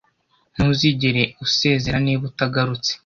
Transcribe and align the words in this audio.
ntuzigere 0.53 1.23
usezera 1.45 1.97
niba 2.05 2.23
utagarutse 2.29 2.91